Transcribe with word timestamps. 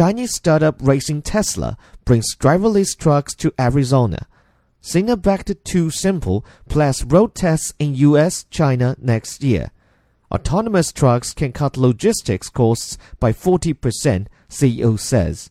Chinese 0.00 0.34
startup 0.34 0.76
racing 0.80 1.20
Tesla 1.20 1.76
brings 2.06 2.34
driverless 2.34 2.96
trucks 2.96 3.34
to 3.34 3.52
Arizona. 3.60 4.26
Sina 4.80 5.14
backed 5.14 5.50
Tusimple 5.62 6.42
plus 6.70 7.04
road 7.04 7.34
tests 7.34 7.74
in 7.78 7.94
US, 7.96 8.44
China 8.44 8.96
next 8.98 9.44
year. 9.44 9.72
Autonomous 10.32 10.90
trucks 10.90 11.34
can 11.34 11.52
cut 11.52 11.76
logistics 11.76 12.48
costs 12.48 12.96
by 13.18 13.34
40%, 13.34 14.28
CEO 14.48 14.98
says. 14.98 15.50